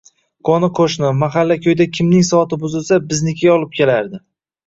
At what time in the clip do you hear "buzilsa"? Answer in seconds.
2.63-2.99